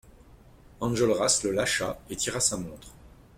[0.79, 2.87] Enjolras le lâcha et tira sa montre.